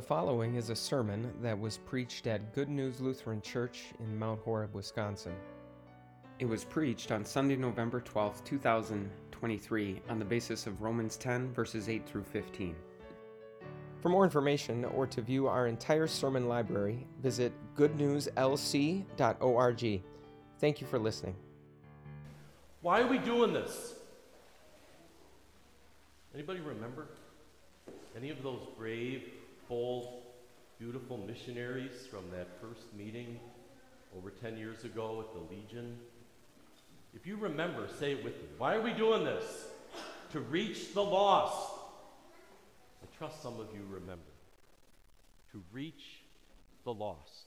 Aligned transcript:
The 0.00 0.06
following 0.06 0.54
is 0.54 0.70
a 0.70 0.74
sermon 0.74 1.30
that 1.42 1.60
was 1.60 1.76
preached 1.76 2.26
at 2.26 2.54
Good 2.54 2.70
News 2.70 3.02
Lutheran 3.02 3.42
Church 3.42 3.82
in 3.98 4.18
Mount 4.18 4.40
Horeb, 4.40 4.74
Wisconsin. 4.74 5.34
It 6.38 6.46
was 6.46 6.64
preached 6.64 7.12
on 7.12 7.22
Sunday, 7.22 7.56
November 7.56 8.00
12, 8.00 8.42
2023, 8.42 10.00
on 10.08 10.18
the 10.18 10.24
basis 10.24 10.66
of 10.66 10.80
Romans 10.80 11.18
10, 11.18 11.52
verses 11.52 11.90
8 11.90 12.08
through 12.08 12.22
15. 12.22 12.74
For 14.00 14.08
more 14.08 14.24
information 14.24 14.86
or 14.86 15.06
to 15.06 15.20
view 15.20 15.48
our 15.48 15.66
entire 15.66 16.06
sermon 16.06 16.48
library, 16.48 17.06
visit 17.22 17.52
goodnewslc.org. 17.76 20.02
Thank 20.58 20.80
you 20.80 20.86
for 20.86 20.98
listening. 20.98 21.36
Why 22.80 23.02
are 23.02 23.06
we 23.06 23.18
doing 23.18 23.52
this? 23.52 23.96
Anybody 26.32 26.60
remember? 26.60 27.08
Any 28.16 28.30
of 28.30 28.42
those 28.42 28.66
brave, 28.78 29.24
bold, 29.70 30.24
beautiful 30.80 31.16
missionaries 31.16 32.04
from 32.10 32.28
that 32.32 32.48
first 32.60 32.92
meeting 32.98 33.38
over 34.18 34.30
10 34.30 34.56
years 34.56 34.82
ago 34.82 35.24
at 35.24 35.32
the 35.32 35.54
Legion? 35.54 35.96
If 37.14 37.24
you 37.24 37.36
remember, 37.36 37.88
say 38.00 38.12
it 38.12 38.24
with 38.24 38.34
me. 38.34 38.48
Why 38.58 38.74
are 38.74 38.82
we 38.82 38.92
doing 38.92 39.24
this? 39.24 39.68
To 40.32 40.40
reach 40.40 40.92
the 40.92 41.02
lost. 41.02 41.72
I 43.02 43.06
trust 43.16 43.42
some 43.42 43.60
of 43.60 43.68
you 43.72 43.82
remember. 43.88 44.32
To 45.52 45.62
reach 45.72 46.24
the 46.84 46.92
lost. 46.92 47.46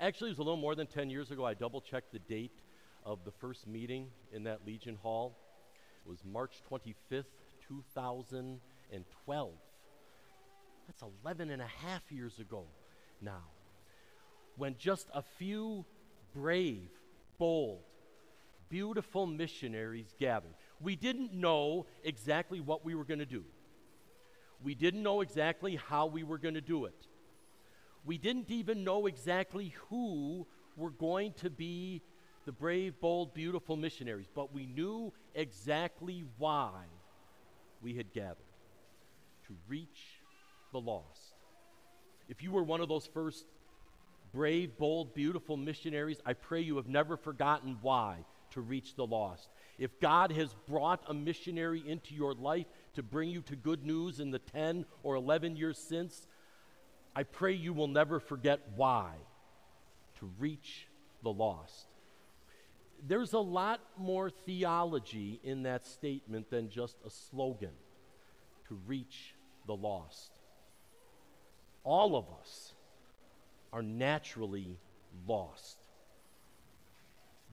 Actually, 0.00 0.28
it 0.28 0.32
was 0.32 0.40
a 0.40 0.42
little 0.42 0.56
more 0.56 0.74
than 0.74 0.86
10 0.86 1.08
years 1.08 1.30
ago. 1.30 1.46
I 1.46 1.54
double 1.54 1.80
checked 1.80 2.12
the 2.12 2.18
date 2.18 2.52
of 3.06 3.24
the 3.24 3.30
first 3.30 3.66
meeting 3.66 4.08
in 4.30 4.44
that 4.44 4.66
Legion 4.66 4.98
Hall. 5.02 5.38
It 6.04 6.10
was 6.10 6.18
March 6.30 6.60
25th, 6.70 7.24
2012. 7.66 9.50
That's 10.88 11.04
11 11.22 11.50
and 11.50 11.62
a 11.62 11.66
half 11.66 12.10
years 12.10 12.40
ago 12.40 12.64
now. 13.20 13.44
When 14.56 14.74
just 14.78 15.06
a 15.14 15.22
few 15.22 15.84
brave, 16.34 16.88
bold, 17.38 17.82
beautiful 18.68 19.26
missionaries 19.26 20.14
gathered. 20.18 20.54
We 20.80 20.96
didn't 20.96 21.32
know 21.32 21.86
exactly 22.04 22.60
what 22.60 22.84
we 22.84 22.94
were 22.94 23.04
going 23.04 23.20
to 23.20 23.26
do. 23.26 23.44
We 24.62 24.74
didn't 24.74 25.02
know 25.02 25.20
exactly 25.20 25.76
how 25.76 26.06
we 26.06 26.24
were 26.24 26.38
going 26.38 26.54
to 26.54 26.60
do 26.60 26.86
it. 26.86 27.06
We 28.04 28.18
didn't 28.18 28.50
even 28.50 28.84
know 28.84 29.06
exactly 29.06 29.74
who 29.88 30.46
were 30.76 30.90
going 30.90 31.34
to 31.34 31.50
be 31.50 32.02
the 32.46 32.52
brave, 32.52 32.98
bold, 33.00 33.34
beautiful 33.34 33.76
missionaries, 33.76 34.28
but 34.34 34.54
we 34.54 34.66
knew 34.66 35.12
exactly 35.34 36.24
why 36.38 36.72
we 37.82 37.94
had 37.94 38.12
gathered 38.12 38.36
to 39.46 39.54
reach 39.68 40.17
the 40.72 40.80
lost. 40.80 41.34
If 42.28 42.42
you 42.42 42.52
were 42.52 42.62
one 42.62 42.80
of 42.80 42.88
those 42.88 43.06
first 43.06 43.44
brave, 44.32 44.76
bold, 44.78 45.14
beautiful 45.14 45.56
missionaries, 45.56 46.20
I 46.26 46.34
pray 46.34 46.60
you 46.60 46.76
have 46.76 46.88
never 46.88 47.16
forgotten 47.16 47.78
why 47.80 48.18
to 48.50 48.60
reach 48.60 48.94
the 48.94 49.06
lost. 49.06 49.48
If 49.78 50.00
God 50.00 50.32
has 50.32 50.54
brought 50.68 51.02
a 51.06 51.14
missionary 51.14 51.82
into 51.86 52.14
your 52.14 52.34
life 52.34 52.66
to 52.94 53.02
bring 53.02 53.30
you 53.30 53.42
to 53.42 53.56
good 53.56 53.84
news 53.84 54.20
in 54.20 54.30
the 54.30 54.38
10 54.38 54.84
or 55.02 55.14
11 55.14 55.56
years 55.56 55.78
since, 55.78 56.26
I 57.14 57.22
pray 57.22 57.52
you 57.52 57.72
will 57.72 57.88
never 57.88 58.20
forget 58.20 58.60
why 58.76 59.12
to 60.18 60.30
reach 60.38 60.86
the 61.22 61.32
lost. 61.32 61.86
There's 63.06 63.32
a 63.32 63.38
lot 63.38 63.80
more 63.96 64.30
theology 64.30 65.40
in 65.44 65.62
that 65.62 65.86
statement 65.86 66.50
than 66.50 66.68
just 66.70 66.96
a 67.06 67.10
slogan 67.10 67.72
to 68.68 68.78
reach 68.86 69.34
the 69.66 69.76
lost. 69.76 70.32
All 71.88 72.16
of 72.16 72.26
us 72.42 72.74
are 73.72 73.82
naturally 73.82 74.76
lost 75.26 75.78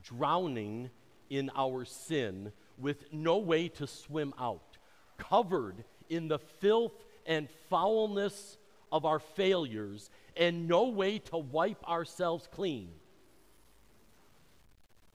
drowning 0.03 0.90
in 1.29 1.50
our 1.56 1.85
sin 1.85 2.51
with 2.78 3.13
no 3.13 3.38
way 3.38 3.69
to 3.69 3.88
swim 3.88 4.34
out, 4.38 4.78
covered 5.18 5.85
in 6.09 6.28
the 6.28 6.38
filth 6.38 6.91
and 7.25 7.47
foulness 7.69 8.57
of 8.91 9.06
our 9.06 9.19
failures, 9.19 10.09
and 10.35 10.67
no 10.67 10.90
way 10.90 11.19
to 11.19 11.38
wipe 11.38 11.88
ourselves 11.88 12.46
clean. 12.52 12.90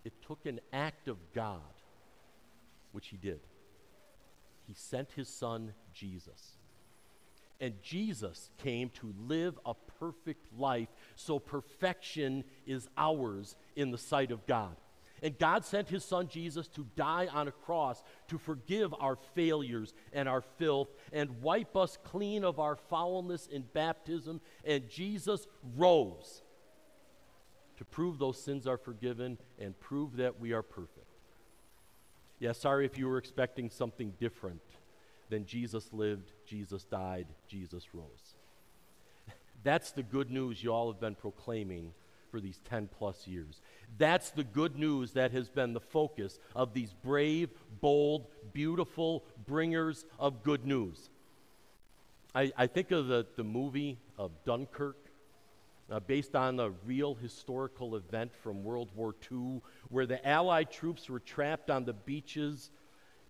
It 0.03 0.15
took 0.27 0.47
an 0.47 0.61
act 0.73 1.09
of 1.09 1.19
God, 1.35 1.61
which 2.93 3.09
He 3.09 3.19
did. 3.19 3.41
He 4.67 4.73
sent 4.73 5.13
His 5.13 5.29
Son, 5.29 5.75
Jesus. 5.93 6.57
And 7.61 7.75
Jesus 7.83 8.51
came 8.59 8.89
to 9.01 9.15
live 9.27 9.59
a 9.67 9.75
perfect 9.99 10.47
life, 10.59 10.89
so 11.15 11.39
perfection 11.39 12.45
is 12.67 12.89
ours 12.97 13.55
in 13.77 13.91
the 13.91 13.99
sight 13.99 14.31
of 14.31 14.47
God. 14.47 14.77
And 15.23 15.39
God 15.39 15.65
sent 15.67 15.91
his 15.91 16.03
son 16.03 16.29
Jesus 16.29 16.67
to 16.69 16.87
die 16.97 17.29
on 17.31 17.47
a 17.47 17.53
cross 17.53 18.03
to 18.29 18.39
forgive 18.39 18.95
our 18.99 19.17
failures 19.35 19.93
and 20.13 20.29
our 20.29 20.41
filth 20.41 20.89
and 21.13 21.43
wipe 21.43 21.77
us 21.77 21.99
clean 22.05 22.43
of 22.43 22.59
our 22.59 22.77
foulness 22.77 23.47
in 23.47 23.65
baptism. 23.75 24.41
And 24.65 24.89
Jesus 24.89 25.47
rose 25.77 26.43
to 27.77 27.85
prove 27.85 28.19
those 28.19 28.43
sins 28.43 28.67
are 28.67 28.79
forgiven 28.79 29.37
and 29.59 29.79
prove 29.79 30.17
that 30.17 30.41
we 30.41 30.53
are 30.53 30.63
perfect. 30.63 31.07
Yeah, 32.39 32.53
sorry 32.53 32.87
if 32.87 32.97
you 32.97 33.07
were 33.07 33.19
expecting 33.19 33.69
something 33.69 34.15
different 34.19 34.63
than 35.31 35.47
Jesus 35.47 35.93
lived, 35.93 36.33
Jesus 36.47 36.85
died, 36.85 37.27
Jesus 37.49 37.95
rose. 37.95 38.35
That's 39.63 39.93
the 39.93 40.03
good 40.03 40.31
news 40.31 40.63
you 40.63 40.73
all 40.73 40.91
have 40.91 41.01
been 41.01 41.15
proclaiming 41.15 41.93
for 42.31 42.41
these 42.41 42.61
10 42.69 42.89
plus 42.99 43.27
years. 43.27 43.61
That's 43.99 44.31
the 44.31 44.45
good 44.45 44.77
news 44.77 45.13
that 45.13 45.33
has 45.33 45.49
been 45.49 45.73
the 45.73 45.81
focus 45.81 46.39
of 46.55 46.73
these 46.73 46.93
brave, 46.93 47.51
bold, 47.81 48.27
beautiful 48.53 49.25
bringers 49.47 50.05
of 50.19 50.43
good 50.43 50.65
news. 50.65 51.11
I, 52.35 52.53
I 52.57 52.67
think 52.67 52.91
of 52.93 53.09
the, 53.09 53.27
the 53.37 53.45
movie 53.45 53.99
of 54.17 54.31
Dunkirk, 54.45 54.97
uh, 55.91 55.99
based 55.99 56.37
on 56.37 56.61
a 56.61 56.71
real 56.87 57.17
historical 57.17 57.97
event 57.97 58.33
from 58.43 58.63
World 58.63 58.91
War 58.95 59.15
II, 59.31 59.61
where 59.89 60.07
the 60.07 60.27
Allied 60.27 60.71
troops 60.71 61.11
were 61.11 61.19
trapped 61.19 61.69
on 61.69 61.85
the 61.85 61.93
beaches 61.93 62.71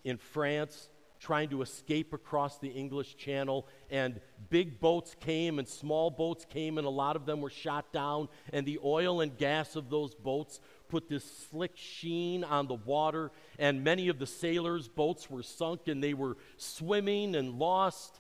in 0.05 0.19
France 0.19 0.91
trying 1.21 1.51
to 1.51 1.61
escape 1.61 2.13
across 2.13 2.59
the 2.59 2.69
English 2.69 3.17
Channel, 3.17 3.67
and 3.91 4.21
big 4.49 4.81
boats 4.81 5.15
came 5.21 5.59
and 5.59 5.69
small 5.69 6.11
boats 6.11 6.47
came, 6.47 6.79
and 6.79 6.87
a 6.87 6.91
lot 6.91 7.15
of 7.15 7.27
them 7.27 7.43
were 7.43 7.51
shot 7.51 7.93
down, 7.93 8.29
and 8.53 8.67
the 8.67 8.81
oil 8.83 9.21
and 9.21 9.37
gas 9.37 9.77
of 9.77 9.91
those 9.91 10.15
boats 10.15 10.61
put 10.89 11.09
this 11.09 11.25
slick 11.51 11.77
sheen 11.77 12.43
on 12.43 12.67
the 12.67 12.75
water, 12.75 13.31
and 13.59 13.85
many 13.85 14.09
of 14.09 14.19
the 14.19 14.27
sailors' 14.27 14.89
boats 14.89 15.31
were 15.31 15.43
sunk 15.43 15.89
and 15.89 16.03
they 16.03 16.15
were 16.15 16.37
swimming 16.57 17.37
and 17.37 17.59
lost. 17.59 18.19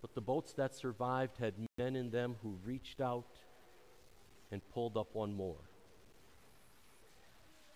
But 0.00 0.14
the 0.14 0.20
boats 0.20 0.52
that 0.52 0.74
survived 0.74 1.36
had 1.38 1.54
men 1.76 1.96
in 1.96 2.10
them 2.10 2.36
who 2.42 2.56
reached 2.64 3.00
out 3.00 3.26
and 4.52 4.62
pulled 4.72 4.96
up 4.96 5.08
one 5.14 5.34
more. 5.34 5.60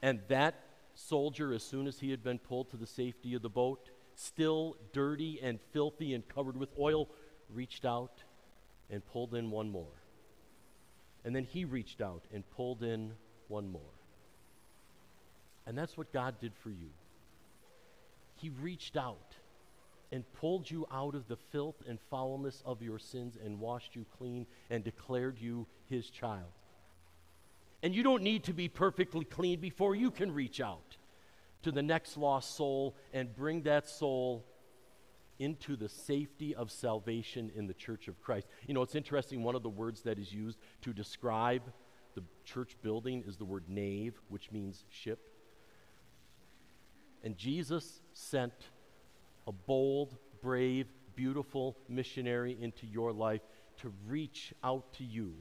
And 0.00 0.20
that 0.28 0.54
soldier, 0.94 1.52
as 1.52 1.62
soon 1.62 1.86
as 1.86 1.98
he 1.98 2.10
had 2.10 2.22
been 2.22 2.38
pulled 2.38 2.70
to 2.70 2.76
the 2.76 2.86
safety 2.86 3.34
of 3.34 3.42
the 3.42 3.48
boat, 3.48 3.90
still 4.14 4.76
dirty 4.92 5.40
and 5.42 5.58
filthy 5.72 6.14
and 6.14 6.26
covered 6.28 6.56
with 6.56 6.70
oil, 6.78 7.08
reached 7.52 7.84
out 7.84 8.22
and 8.90 9.04
pulled 9.06 9.34
in 9.34 9.50
one 9.50 9.70
more. 9.70 10.02
And 11.24 11.34
then 11.34 11.44
he 11.44 11.64
reached 11.64 12.00
out 12.00 12.24
and 12.32 12.48
pulled 12.50 12.82
in 12.82 13.12
one 13.48 13.70
more. 13.70 13.80
And 15.66 15.76
that's 15.76 15.96
what 15.96 16.12
God 16.12 16.36
did 16.40 16.52
for 16.62 16.70
you. 16.70 16.90
He 18.36 18.50
reached 18.50 18.96
out 18.96 19.36
and 20.12 20.24
pulled 20.34 20.70
you 20.70 20.86
out 20.92 21.14
of 21.14 21.26
the 21.28 21.36
filth 21.36 21.76
and 21.88 21.98
foulness 22.10 22.62
of 22.66 22.82
your 22.82 22.98
sins 22.98 23.36
and 23.42 23.58
washed 23.58 23.96
you 23.96 24.04
clean 24.18 24.46
and 24.70 24.84
declared 24.84 25.38
you 25.40 25.66
his 25.88 26.10
child. 26.10 26.52
And 27.84 27.94
you 27.94 28.02
don't 28.02 28.22
need 28.22 28.44
to 28.44 28.54
be 28.54 28.66
perfectly 28.66 29.26
clean 29.26 29.60
before 29.60 29.94
you 29.94 30.10
can 30.10 30.32
reach 30.32 30.58
out 30.58 30.96
to 31.62 31.70
the 31.70 31.82
next 31.82 32.16
lost 32.16 32.56
soul 32.56 32.96
and 33.12 33.36
bring 33.36 33.60
that 33.64 33.86
soul 33.86 34.46
into 35.38 35.76
the 35.76 35.90
safety 35.90 36.54
of 36.54 36.70
salvation 36.70 37.52
in 37.54 37.66
the 37.66 37.74
church 37.74 38.08
of 38.08 38.18
Christ. 38.22 38.46
You 38.66 38.72
know, 38.72 38.80
it's 38.80 38.94
interesting, 38.94 39.42
one 39.42 39.54
of 39.54 39.62
the 39.62 39.68
words 39.68 40.00
that 40.04 40.18
is 40.18 40.32
used 40.32 40.58
to 40.80 40.94
describe 40.94 41.60
the 42.14 42.22
church 42.46 42.74
building 42.80 43.22
is 43.26 43.36
the 43.36 43.44
word 43.44 43.64
nave, 43.68 44.18
which 44.30 44.50
means 44.50 44.86
ship. 44.88 45.18
And 47.22 47.36
Jesus 47.36 48.00
sent 48.14 48.54
a 49.46 49.52
bold, 49.52 50.16
brave, 50.40 50.86
beautiful 51.16 51.76
missionary 51.90 52.56
into 52.58 52.86
your 52.86 53.12
life 53.12 53.42
to 53.82 53.92
reach 54.08 54.54
out 54.64 54.90
to 54.94 55.04
you 55.04 55.34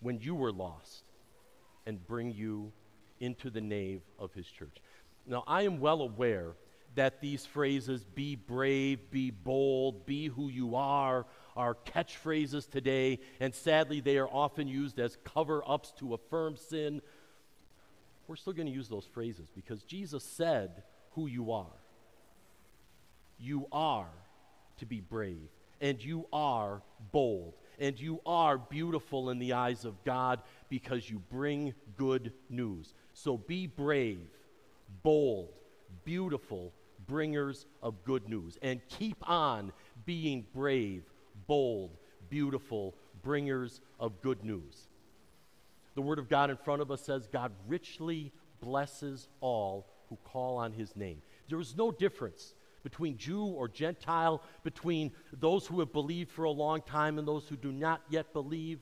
when 0.00 0.18
you 0.20 0.34
were 0.34 0.52
lost 0.52 1.02
and 1.86 2.04
bring 2.06 2.32
you 2.32 2.72
into 3.20 3.50
the 3.50 3.60
nave 3.60 4.02
of 4.18 4.32
his 4.34 4.46
church. 4.46 4.76
Now, 5.26 5.44
I 5.46 5.62
am 5.62 5.80
well 5.80 6.02
aware 6.02 6.52
that 6.94 7.20
these 7.20 7.44
phrases, 7.44 8.04
be 8.04 8.36
brave, 8.36 9.10
be 9.10 9.30
bold, 9.30 10.06
be 10.06 10.26
who 10.26 10.48
you 10.48 10.76
are, 10.76 11.26
are 11.56 11.74
catchphrases 11.74 12.68
today, 12.68 13.18
and 13.40 13.54
sadly, 13.54 14.00
they 14.00 14.18
are 14.18 14.28
often 14.28 14.66
used 14.66 14.98
as 14.98 15.16
cover 15.24 15.62
ups 15.66 15.92
to 15.98 16.14
affirm 16.14 16.56
sin. 16.56 17.00
We're 18.28 18.36
still 18.36 18.52
going 18.52 18.66
to 18.66 18.72
use 18.72 18.88
those 18.88 19.06
phrases 19.06 19.48
because 19.54 19.82
Jesus 19.82 20.24
said 20.24 20.82
who 21.12 21.26
you 21.26 21.52
are. 21.52 21.66
You 23.38 23.66
are 23.72 24.10
to 24.78 24.86
be 24.86 25.00
brave, 25.00 25.48
and 25.80 26.02
you 26.02 26.26
are 26.32 26.82
bold, 27.12 27.54
and 27.78 27.98
you 27.98 28.20
are 28.26 28.58
beautiful 28.58 29.30
in 29.30 29.38
the 29.38 29.52
eyes 29.52 29.84
of 29.84 30.02
God 30.04 30.40
because 30.68 31.08
you 31.08 31.20
bring 31.30 31.74
good 31.96 32.32
news. 32.48 32.94
So 33.12 33.36
be 33.36 33.66
brave, 33.66 34.28
bold, 35.02 35.48
beautiful 36.04 36.72
bringers 37.06 37.66
of 37.82 38.02
good 38.04 38.28
news, 38.28 38.58
and 38.62 38.80
keep 38.88 39.16
on 39.28 39.72
being 40.04 40.46
brave, 40.54 41.04
bold, 41.46 41.96
beautiful 42.28 42.94
bringers 43.22 43.80
of 44.00 44.20
good 44.22 44.44
news. 44.44 44.88
The 45.94 46.02
Word 46.02 46.18
of 46.18 46.28
God 46.28 46.50
in 46.50 46.56
front 46.56 46.82
of 46.82 46.90
us 46.90 47.02
says 47.02 47.26
God 47.26 47.52
richly 47.66 48.32
blesses 48.60 49.28
all 49.40 49.86
who 50.08 50.16
call 50.24 50.58
on 50.58 50.72
His 50.72 50.94
name. 50.96 51.22
There 51.48 51.60
is 51.60 51.76
no 51.76 51.90
difference 51.90 52.54
between 52.86 53.18
Jew 53.18 53.46
or 53.46 53.66
Gentile, 53.66 54.44
between 54.62 55.10
those 55.32 55.66
who 55.66 55.80
have 55.80 55.92
believed 55.92 56.30
for 56.30 56.44
a 56.44 56.52
long 56.52 56.82
time 56.82 57.18
and 57.18 57.26
those 57.26 57.48
who 57.48 57.56
do 57.56 57.72
not 57.72 58.00
yet 58.08 58.32
believe. 58.32 58.78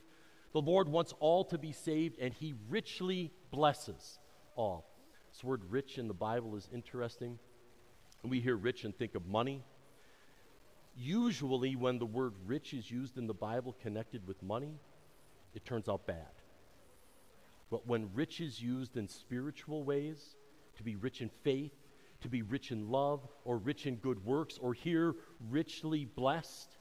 The 0.53 0.61
Lord 0.61 0.87
wants 0.87 1.15
all 1.19 1.43
to 1.45 1.57
be 1.57 1.71
saved, 1.71 2.19
and 2.19 2.31
He 2.31 2.53
richly 2.69 3.31
blesses 3.49 4.19
all. 4.55 4.85
This 5.31 5.43
word 5.43 5.63
rich 5.71 5.97
in 5.97 6.07
the 6.07 6.13
Bible 6.13 6.55
is 6.55 6.69
interesting. 6.71 7.39
We 8.23 8.41
hear 8.41 8.55
rich 8.55 8.83
and 8.83 8.95
think 8.95 9.15
of 9.15 9.25
money. 9.25 9.63
Usually, 10.95 11.75
when 11.75 11.97
the 11.97 12.05
word 12.05 12.33
rich 12.45 12.75
is 12.75 12.91
used 12.91 13.17
in 13.17 13.25
the 13.25 13.33
Bible 13.33 13.75
connected 13.81 14.27
with 14.27 14.43
money, 14.43 14.75
it 15.55 15.65
turns 15.65 15.89
out 15.89 16.05
bad. 16.05 16.29
But 17.71 17.87
when 17.87 18.11
rich 18.13 18.39
is 18.39 18.61
used 18.61 18.97
in 18.97 19.07
spiritual 19.07 19.83
ways, 19.83 20.35
to 20.77 20.83
be 20.83 20.95
rich 20.95 21.21
in 21.21 21.31
faith, 21.43 21.73
to 22.25 22.29
be 22.29 22.41
rich 22.41 22.71
in 22.71 22.89
love, 22.89 23.21
or 23.45 23.57
rich 23.57 23.85
in 23.85 23.95
good 23.95 24.25
works, 24.25 24.57
or 24.61 24.73
here 24.73 25.15
richly 25.49 26.05
blessed, 26.05 26.75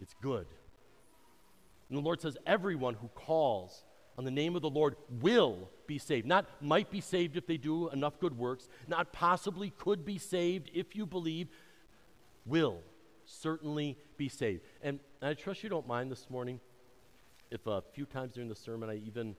it's 0.00 0.14
good. 0.22 0.46
And 1.88 1.98
the 1.98 2.02
Lord 2.02 2.20
says, 2.20 2.36
everyone 2.46 2.94
who 2.94 3.08
calls 3.08 3.84
on 4.16 4.24
the 4.24 4.30
name 4.30 4.54
of 4.54 4.62
the 4.62 4.70
Lord 4.70 4.96
will 5.20 5.68
be 5.86 5.98
saved. 5.98 6.26
Not 6.26 6.46
might 6.60 6.90
be 6.90 7.00
saved 7.00 7.36
if 7.36 7.46
they 7.46 7.56
do 7.56 7.88
enough 7.88 8.20
good 8.20 8.36
works, 8.36 8.68
not 8.86 9.12
possibly 9.12 9.70
could 9.70 10.04
be 10.04 10.18
saved 10.18 10.70
if 10.74 10.94
you 10.94 11.06
believe, 11.06 11.48
will 12.44 12.78
certainly 13.24 13.96
be 14.16 14.28
saved. 14.28 14.62
And 14.82 15.00
I 15.22 15.34
trust 15.34 15.62
you 15.62 15.68
don't 15.68 15.88
mind 15.88 16.10
this 16.12 16.28
morning 16.28 16.60
if 17.50 17.66
a 17.66 17.82
few 17.92 18.04
times 18.04 18.34
during 18.34 18.48
the 18.48 18.54
sermon 18.54 18.90
I 18.90 18.96
even 19.06 19.34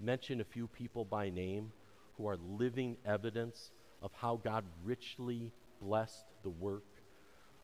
mention 0.00 0.40
a 0.40 0.44
few 0.44 0.66
people 0.68 1.04
by 1.04 1.28
name 1.28 1.72
who 2.16 2.26
are 2.26 2.36
living 2.36 2.96
evidence 3.04 3.70
of 4.02 4.10
how 4.14 4.40
God 4.42 4.64
richly 4.84 5.52
blessed 5.80 6.24
the 6.42 6.50
work 6.50 6.84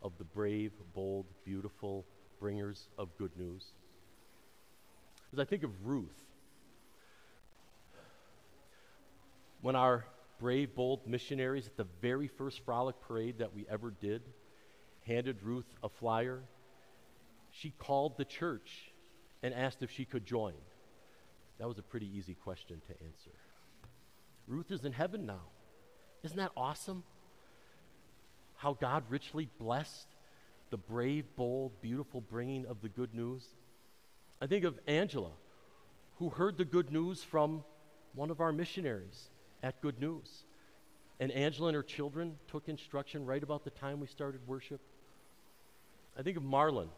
of 0.03 0.13
the 0.19 0.25
brave, 0.25 0.73
bold, 0.95 1.27
beautiful 1.45 2.05
bringers 2.41 2.89
of 2.99 3.17
good 3.17 3.31
news. 3.37 3.65
As 5.33 5.39
I 5.39 5.45
think 5.45 5.63
of 5.63 5.71
Ruth, 5.85 6.21
when 9.63 9.77
our 9.77 10.05
brave, 10.39 10.75
bold 10.75 11.07
missionaries 11.07 11.67
at 11.67 11.77
the 11.77 11.87
very 12.03 12.29
first 12.29 12.65
frolic 12.65 13.01
parade 13.01 13.39
that 13.39 13.55
we 13.55 13.65
ever 13.71 13.91
did 13.91 14.23
handed 15.07 15.43
Ruth 15.43 15.67
a 15.83 15.89
flyer, 15.89 16.43
she 17.51 17.71
called 17.79 18.19
the 18.19 18.25
church 18.25 18.93
and 19.43 19.55
asked 19.55 19.83
if 19.83 19.91
she 19.91 20.05
could 20.05 20.27
join. 20.27 20.55
That 21.59 21.69
was 21.69 21.79
a 21.79 21.83
pretty 21.83 22.11
easy 22.15 22.35
question 22.35 22.81
to 22.87 22.93
answer. 23.05 23.31
Ruth 24.47 24.71
is 24.71 24.85
in 24.85 24.93
heaven 24.93 25.25
now. 25.25 25.54
Isn't 26.25 26.39
that 26.39 26.53
awesome? 26.57 27.05
How 28.57 28.73
God 28.73 29.05
richly 29.11 29.49
blessed 29.59 30.09
the 30.71 30.79
brave, 30.79 31.25
bold, 31.37 31.71
beautiful 31.83 32.21
bringing 32.21 32.67
of 32.67 32.81
the 32.81 32.89
good 32.89 33.15
news. 33.15 33.45
I 34.41 34.47
think 34.47 34.65
of 34.65 34.79
Angela, 34.89 35.31
who 36.19 36.31
heard 36.31 36.59
the 36.59 36.65
good 36.65 36.91
news 36.91 37.23
from 37.23 37.63
one 38.15 38.31
of 38.31 38.41
our 38.41 38.53
missionaries 38.53 39.29
at 39.63 39.81
Good 39.81 40.01
News. 40.01 40.45
And 41.21 41.31
Angela 41.31 41.69
and 41.69 41.77
her 41.77 41.83
children 41.83 42.37
took 42.49 42.69
instruction 42.69 43.25
right 43.25 43.43
about 43.43 43.63
the 43.65 43.71
time 43.71 44.01
we 44.01 44.07
started 44.07 44.41
worship. 44.49 44.81
I 46.19 46.23
think 46.23 46.37
of 46.37 46.43
Marlon. 46.43 46.89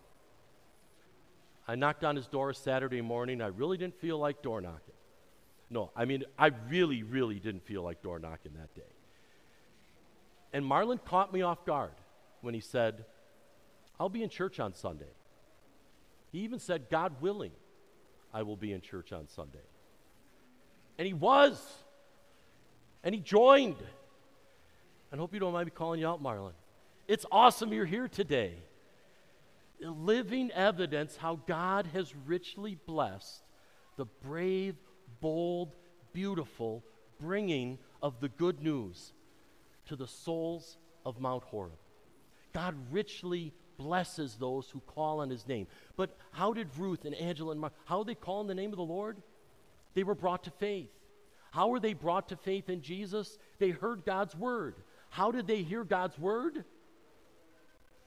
I 1.68 1.74
knocked 1.74 2.04
on 2.04 2.16
his 2.16 2.26
door 2.26 2.54
Saturday 2.54 3.02
morning. 3.02 3.42
I 3.42 3.48
really 3.48 3.76
didn't 3.76 4.00
feel 4.00 4.18
like 4.18 4.40
door 4.40 4.60
knocking. 4.60 4.94
No, 5.68 5.90
I 5.96 6.04
mean, 6.04 6.24
I 6.38 6.52
really, 6.68 7.02
really 7.02 7.40
didn't 7.40 7.66
feel 7.66 7.82
like 7.82 8.02
door 8.02 8.18
knocking 8.18 8.52
that 8.54 8.74
day. 8.74 8.95
And 10.56 10.64
Marlon 10.64 11.04
caught 11.04 11.34
me 11.34 11.42
off 11.42 11.66
guard 11.66 11.92
when 12.40 12.54
he 12.54 12.60
said, 12.60 13.04
I'll 14.00 14.08
be 14.08 14.22
in 14.22 14.30
church 14.30 14.58
on 14.58 14.72
Sunday. 14.72 15.12
He 16.32 16.38
even 16.38 16.60
said, 16.60 16.88
God 16.90 17.20
willing, 17.20 17.50
I 18.32 18.42
will 18.42 18.56
be 18.56 18.72
in 18.72 18.80
church 18.80 19.12
on 19.12 19.28
Sunday. 19.28 19.66
And 20.96 21.06
he 21.06 21.12
was. 21.12 21.62
And 23.04 23.14
he 23.14 23.20
joined. 23.20 23.76
I 25.12 25.16
hope 25.16 25.34
you 25.34 25.40
don't 25.40 25.52
mind 25.52 25.66
me 25.66 25.72
calling 25.76 26.00
you 26.00 26.08
out, 26.08 26.22
Marlon. 26.22 26.54
It's 27.06 27.26
awesome 27.30 27.70
you're 27.70 27.84
here 27.84 28.08
today. 28.08 28.54
Living 29.78 30.50
evidence 30.52 31.18
how 31.18 31.38
God 31.46 31.86
has 31.92 32.14
richly 32.24 32.78
blessed 32.86 33.42
the 33.98 34.06
brave, 34.06 34.76
bold, 35.20 35.74
beautiful 36.14 36.82
bringing 37.20 37.76
of 38.02 38.20
the 38.20 38.30
good 38.30 38.62
news 38.62 39.12
to 39.86 39.96
the 39.96 40.06
souls 40.06 40.76
of 41.04 41.20
Mount 41.20 41.44
Horeb. 41.44 41.78
God 42.52 42.74
richly 42.90 43.52
blesses 43.76 44.36
those 44.36 44.68
who 44.70 44.80
call 44.80 45.20
on 45.20 45.30
his 45.30 45.46
name. 45.46 45.66
But 45.96 46.16
how 46.32 46.52
did 46.52 46.68
Ruth 46.78 47.04
and 47.04 47.14
Angela 47.14 47.52
and 47.52 47.60
Mark, 47.60 47.74
how 47.84 48.02
they 48.02 48.14
call 48.14 48.40
in 48.40 48.46
the 48.46 48.54
name 48.54 48.72
of 48.72 48.76
the 48.76 48.82
Lord? 48.82 49.22
They 49.94 50.02
were 50.02 50.14
brought 50.14 50.44
to 50.44 50.50
faith. 50.50 50.90
How 51.50 51.68
were 51.68 51.80
they 51.80 51.94
brought 51.94 52.28
to 52.30 52.36
faith 52.36 52.68
in 52.68 52.82
Jesus? 52.82 53.38
They 53.58 53.70
heard 53.70 54.04
God's 54.04 54.34
word. 54.34 54.74
How 55.10 55.30
did 55.30 55.46
they 55.46 55.62
hear 55.62 55.84
God's 55.84 56.18
word? 56.18 56.64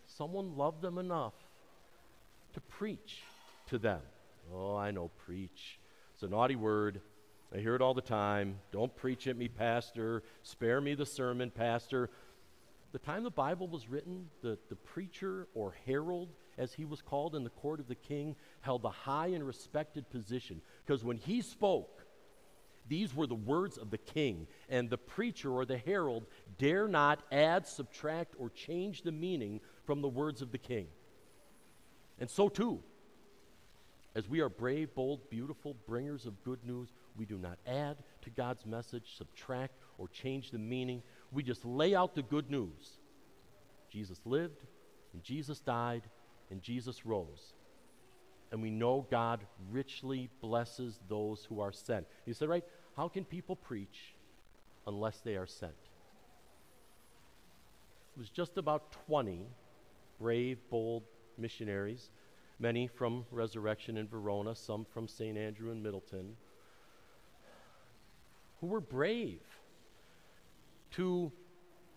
Someone 0.06 0.58
loved 0.58 0.82
them 0.82 0.98
enough 0.98 1.34
to 2.54 2.62
preach 2.62 3.24
to 3.68 3.77
them. 3.77 4.01
Oh, 4.54 4.75
I 4.75 4.92
know, 4.92 5.12
preach. 5.25 5.80
It's 6.13 6.24
a 6.24 6.27
naughty 6.27 6.56
word. 6.56 7.01
I 7.53 7.58
hear 7.58 7.75
it 7.75 7.82
all 7.82 7.96
the 7.96 8.01
time. 8.01 8.60
Don't 8.72 8.96
preach 8.96 9.27
at 9.27 9.36
me, 9.36 9.48
Pastor. 9.48 10.22
Spare 10.44 10.82
me 10.82 10.94
the 10.94 11.06
sermon, 11.06 11.50
Pastor. 11.50 12.12
The 12.91 13.00
time 13.00 13.24
the 13.24 13.32
Bible 13.32 13.68
was 13.68 13.89
written, 13.89 14.27
the, 14.41 14.58
the 14.70 14.75
preacher 14.75 15.48
or 15.56 15.75
herald, 15.86 16.29
as 16.58 16.74
he 16.74 16.86
was 16.86 17.01
called 17.01 17.36
in 17.36 17.44
the 17.44 17.50
court 17.50 17.79
of 17.79 17.88
the 17.88 17.96
king, 17.96 18.36
held 18.62 18.86
a 18.86 18.89
high 18.89 19.27
and 19.27 19.46
respected 19.46 20.10
position. 20.12 20.62
Because 20.86 21.03
when 21.03 21.18
he 21.18 21.41
spoke, 21.41 22.06
these 22.88 23.15
were 23.15 23.27
the 23.27 23.36
words 23.36 23.77
of 23.77 23.89
the 23.89 23.98
king, 23.98 24.48
and 24.70 24.89
the 24.89 24.98
preacher 24.98 25.51
or 25.51 25.65
the 25.65 25.77
herald 25.77 26.25
dare 26.58 26.88
not 26.88 27.22
add, 27.32 27.68
subtract, 27.68 28.36
or 28.38 28.50
change 28.50 29.01
the 29.03 29.12
meaning 29.12 29.60
from 29.86 30.01
the 30.01 30.08
words 30.08 30.41
of 30.41 30.51
the 30.51 30.58
king. 30.58 30.88
And 32.20 32.29
so, 32.29 32.50
too, 32.50 32.82
as 34.15 34.27
we 34.27 34.39
are 34.39 34.50
brave, 34.50 34.94
bold, 34.96 35.29
beautiful 35.29 35.75
bringers 35.88 36.25
of 36.25 36.44
good 36.44 36.60
news, 36.65 36.89
we 37.20 37.26
do 37.26 37.38
not 37.38 37.60
add 37.68 37.98
to 38.24 38.30
God's 38.32 38.66
message, 38.66 39.16
subtract, 39.18 39.76
or 40.00 40.08
change 40.08 40.50
the 40.50 40.58
meaning. 40.58 41.04
We 41.32 41.44
just 41.44 41.64
lay 41.66 41.94
out 41.94 42.16
the 42.16 42.24
good 42.24 42.50
news. 42.50 42.98
Jesus 43.92 44.20
lived, 44.26 44.64
and 45.14 45.24
Jesus 45.24 45.60
died, 45.60 46.04
and 46.50 46.62
Jesus 46.62 47.06
rose 47.06 47.54
and 48.52 48.62
we 48.62 48.70
know 48.70 49.06
God 49.10 49.46
richly 49.72 50.30
blesses 50.42 51.00
those 51.08 51.46
who 51.46 51.60
are 51.60 51.72
sent. 51.72 52.06
You 52.26 52.34
said, 52.34 52.50
right? 52.50 52.64
How 52.96 53.08
can 53.08 53.24
people 53.24 53.56
preach 53.56 54.16
unless 54.88 55.20
they 55.20 55.36
are 55.36 55.46
sent? 55.46 55.74
It 58.16 58.20
was 58.20 58.30
just 58.30 58.58
about 58.58 58.92
20 59.08 59.48
brave, 60.20 60.58
bold 60.70 61.04
missionaries, 61.38 62.10
many 62.60 62.88
from 62.88 63.26
Resurrection 63.32 63.98
in 63.98 64.08
Verona, 64.08 64.56
some 64.56 64.86
from 64.86 65.08
St. 65.08 65.38
Andrew 65.38 65.72
in 65.72 65.82
Middleton, 65.82 66.36
who 68.62 68.68
were 68.68 68.82
brave 68.82 69.42
to 70.92 71.32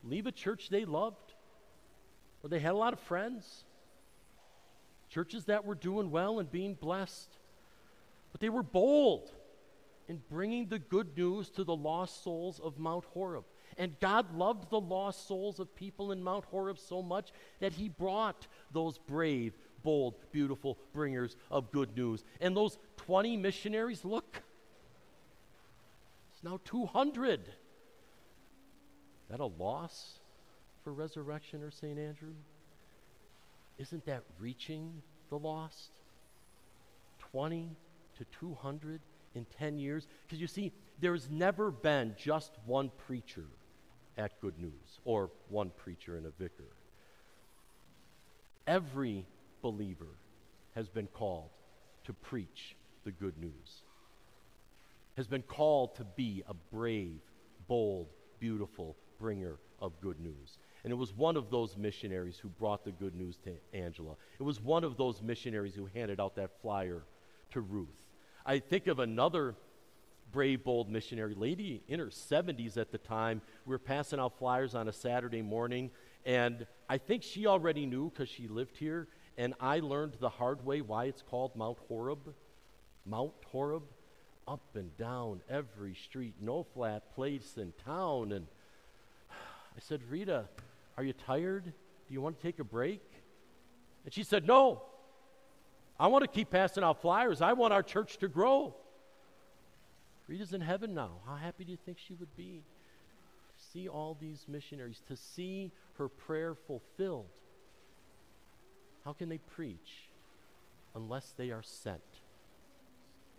leave 0.04 0.26
a 0.26 0.32
church 0.32 0.68
they 0.68 0.84
loved, 0.84 1.34
where 2.40 2.48
they 2.48 2.58
had 2.58 2.72
a 2.72 2.76
lot 2.76 2.92
of 2.92 3.00
friends, 3.00 3.64
churches 5.08 5.46
that 5.46 5.64
were 5.64 5.74
doing 5.74 6.10
well 6.10 6.38
and 6.38 6.50
being 6.50 6.74
blessed. 6.74 7.38
But 8.32 8.40
they 8.40 8.48
were 8.48 8.62
bold 8.62 9.30
in 10.08 10.20
bringing 10.30 10.66
the 10.66 10.78
good 10.78 11.16
news 11.16 11.50
to 11.50 11.64
the 11.64 11.76
lost 11.76 12.24
souls 12.24 12.60
of 12.60 12.78
Mount 12.78 13.04
Horeb. 13.06 13.44
And 13.78 13.98
God 14.00 14.34
loved 14.34 14.70
the 14.70 14.80
lost 14.80 15.26
souls 15.26 15.58
of 15.58 15.74
people 15.74 16.12
in 16.12 16.22
Mount 16.22 16.44
Horeb 16.46 16.78
so 16.78 17.02
much 17.02 17.32
that 17.60 17.72
He 17.72 17.88
brought 17.88 18.46
those 18.72 18.98
brave, 18.98 19.54
bold, 19.82 20.14
beautiful 20.32 20.78
bringers 20.92 21.36
of 21.50 21.70
good 21.72 21.96
news. 21.96 22.24
And 22.40 22.56
those 22.56 22.78
20 22.98 23.36
missionaries, 23.36 24.04
look, 24.04 24.42
now 26.42 26.60
200. 26.64 27.40
Is 27.40 27.46
that 29.30 29.40
a 29.40 29.46
loss 29.46 30.18
for 30.82 30.92
resurrection 30.92 31.62
or 31.62 31.70
St. 31.70 31.98
Andrew? 31.98 32.34
Isn't 33.78 34.04
that 34.06 34.22
reaching 34.38 35.02
the 35.30 35.38
lost? 35.38 35.90
20 37.30 37.70
to 38.18 38.24
200 38.38 39.00
in 39.34 39.46
10 39.58 39.78
years? 39.78 40.06
Because 40.26 40.40
you 40.40 40.46
see, 40.46 40.72
there's 41.00 41.30
never 41.30 41.70
been 41.70 42.14
just 42.18 42.52
one 42.66 42.90
preacher 43.06 43.46
at 44.18 44.40
Good 44.40 44.58
News 44.58 45.00
or 45.04 45.30
one 45.48 45.70
preacher 45.70 46.16
and 46.16 46.26
a 46.26 46.30
vicar. 46.30 46.68
Every 48.66 49.26
believer 49.62 50.18
has 50.74 50.88
been 50.88 51.06
called 51.06 51.50
to 52.04 52.12
preach 52.12 52.76
the 53.04 53.10
good 53.10 53.38
news, 53.38 53.82
has 55.16 55.26
been 55.26 55.42
called 55.42 55.94
to 55.96 56.04
be 56.04 56.42
a 56.48 56.54
brave, 56.54 57.20
bold, 57.66 58.08
beautiful 58.38 58.96
bringer 59.18 59.58
of 59.80 60.00
good 60.00 60.20
news. 60.20 60.58
And 60.84 60.92
it 60.92 60.96
was 60.96 61.12
one 61.12 61.36
of 61.36 61.50
those 61.50 61.76
missionaries 61.76 62.38
who 62.38 62.48
brought 62.48 62.84
the 62.84 62.90
good 62.90 63.14
news 63.14 63.36
to 63.44 63.52
Angela. 63.72 64.16
It 64.38 64.42
was 64.42 64.60
one 64.60 64.84
of 64.84 64.96
those 64.96 65.22
missionaries 65.22 65.74
who 65.74 65.86
handed 65.94 66.20
out 66.20 66.36
that 66.36 66.60
flyer 66.60 67.04
to 67.50 67.60
Ruth. 67.60 67.88
I 68.44 68.58
think 68.58 68.88
of 68.88 68.98
another 68.98 69.54
brave, 70.32 70.64
bold 70.64 70.90
missionary 70.90 71.34
lady 71.34 71.82
in 71.86 72.00
her 72.00 72.06
70s 72.06 72.76
at 72.76 72.90
the 72.90 72.98
time. 72.98 73.42
We 73.66 73.70
were 73.70 73.78
passing 73.78 74.18
out 74.18 74.38
flyers 74.38 74.74
on 74.74 74.88
a 74.88 74.92
Saturday 74.92 75.42
morning, 75.42 75.90
and 76.24 76.66
I 76.88 76.98
think 76.98 77.22
she 77.22 77.46
already 77.46 77.86
knew 77.86 78.10
because 78.10 78.28
she 78.28 78.48
lived 78.48 78.76
here, 78.76 79.08
and 79.36 79.54
I 79.60 79.78
learned 79.80 80.16
the 80.18 80.30
hard 80.30 80.64
way 80.64 80.80
why 80.80 81.04
it's 81.04 81.22
called 81.22 81.54
Mount 81.54 81.78
Horeb. 81.86 82.34
Mount 83.04 83.34
Horeb, 83.50 83.82
up 84.46 84.62
and 84.74 84.96
down 84.96 85.40
every 85.48 85.94
street, 85.94 86.34
no 86.40 86.64
flat 86.74 87.14
place 87.14 87.54
in 87.56 87.72
town. 87.84 88.32
And 88.32 88.46
I 89.30 89.80
said, 89.80 90.00
Rita, 90.10 90.44
are 90.96 91.04
you 91.04 91.12
tired? 91.12 91.64
Do 91.64 92.14
you 92.14 92.20
want 92.20 92.36
to 92.36 92.42
take 92.42 92.58
a 92.58 92.64
break? 92.64 93.02
And 94.04 94.12
she 94.12 94.22
said, 94.22 94.46
No. 94.46 94.82
I 96.00 96.08
want 96.08 96.24
to 96.24 96.28
keep 96.28 96.50
passing 96.50 96.82
out 96.82 97.00
flyers. 97.00 97.40
I 97.40 97.52
want 97.52 97.72
our 97.72 97.82
church 97.82 98.16
to 98.18 98.28
grow. 98.28 98.74
Rita's 100.26 100.52
in 100.52 100.60
heaven 100.60 100.94
now. 100.94 101.10
How 101.26 101.36
happy 101.36 101.64
do 101.64 101.70
you 101.70 101.78
think 101.84 101.98
she 101.98 102.14
would 102.14 102.34
be 102.36 102.62
to 103.56 103.64
see 103.72 103.88
all 103.88 104.16
these 104.20 104.46
missionaries, 104.48 105.02
to 105.08 105.16
see 105.16 105.70
her 105.98 106.08
prayer 106.08 106.54
fulfilled? 106.54 107.28
How 109.04 109.12
can 109.12 109.28
they 109.28 109.38
preach 109.38 110.08
unless 110.94 111.34
they 111.36 111.50
are 111.50 111.62
sent? 111.62 112.00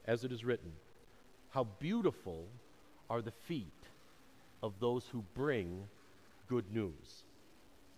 As 0.06 0.24
it 0.24 0.32
is 0.32 0.46
written, 0.46 0.72
how 1.54 1.66
beautiful 1.80 2.48
are 3.10 3.22
the 3.22 3.32
feet 3.32 3.68
of 4.64 4.80
those 4.80 5.06
who 5.12 5.24
bring 5.36 5.84
good 6.50 6.74
news. 6.74 7.24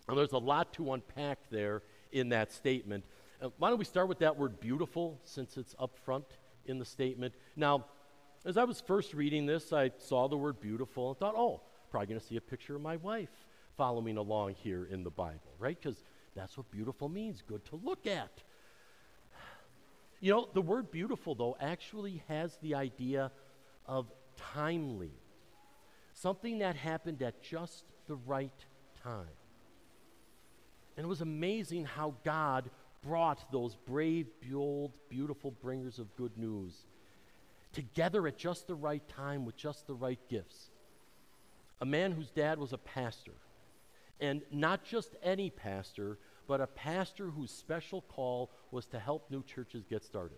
And 0.09 0.17
there's 0.17 0.33
a 0.33 0.37
lot 0.37 0.73
to 0.73 0.91
unpack 0.91 1.39
there 1.49 1.81
in 2.11 2.29
that 2.29 2.51
statement. 2.51 3.05
Uh, 3.41 3.49
why 3.57 3.69
don't 3.69 3.79
we 3.79 3.85
start 3.85 4.09
with 4.09 4.19
that 4.19 4.37
word 4.37 4.59
beautiful 4.59 5.19
since 5.23 5.55
it's 5.55 5.73
up 5.79 5.97
front 6.03 6.25
in 6.65 6.79
the 6.79 6.85
statement? 6.85 7.33
Now, 7.55 7.85
as 8.45 8.57
I 8.57 8.65
was 8.65 8.81
first 8.81 9.13
reading 9.13 9.45
this, 9.45 9.71
I 9.71 9.91
saw 9.99 10.27
the 10.27 10.37
word 10.37 10.59
beautiful 10.59 11.09
and 11.09 11.17
thought, 11.17 11.35
oh, 11.37 11.61
probably 11.91 12.07
going 12.07 12.19
to 12.19 12.25
see 12.25 12.35
a 12.35 12.41
picture 12.41 12.75
of 12.75 12.81
my 12.81 12.97
wife 12.97 13.29
following 13.77 14.17
along 14.17 14.55
here 14.55 14.85
in 14.91 15.03
the 15.03 15.09
Bible, 15.09 15.53
right? 15.59 15.77
Because 15.81 16.03
that's 16.35 16.57
what 16.57 16.69
beautiful 16.71 17.07
means 17.07 17.41
good 17.41 17.63
to 17.65 17.79
look 17.81 18.05
at. 18.05 18.43
You 20.19 20.31
know, 20.31 20.49
the 20.53 20.61
word 20.61 20.91
beautiful, 20.91 21.35
though, 21.35 21.55
actually 21.59 22.23
has 22.27 22.57
the 22.61 22.75
idea 22.75 23.31
of 23.87 24.11
timely, 24.53 25.11
something 26.13 26.59
that 26.59 26.75
happened 26.75 27.21
at 27.21 27.41
just 27.41 27.83
the 28.07 28.15
right 28.15 28.51
time. 29.03 29.25
And 30.97 31.05
it 31.05 31.07
was 31.07 31.21
amazing 31.21 31.85
how 31.85 32.15
God 32.23 32.69
brought 33.01 33.51
those 33.51 33.75
brave, 33.75 34.27
bold, 34.49 34.97
beautiful 35.09 35.51
bringers 35.51 35.99
of 35.99 36.15
good 36.15 36.37
news 36.37 36.85
together 37.73 38.25
at 38.25 38.37
just 38.37 38.67
the 38.67 38.75
right 38.75 39.07
time 39.09 39.45
with 39.45 39.57
just 39.57 39.85
the 39.85 39.93
right 39.93 40.19
gifts. 40.29 40.69
A 41.81 41.85
man 41.85 42.13
whose 42.13 42.31
dad 42.31 42.57
was 42.57 42.71
a 42.71 42.77
pastor, 42.77 43.33
and 44.21 44.41
not 44.49 44.85
just 44.85 45.15
any 45.21 45.49
pastor, 45.49 46.17
but 46.47 46.61
a 46.61 46.67
pastor 46.67 47.27
whose 47.27 47.51
special 47.51 48.01
call 48.01 48.49
was 48.71 48.85
to 48.87 48.99
help 48.99 49.29
new 49.29 49.43
churches 49.43 49.83
get 49.89 50.05
started. 50.05 50.37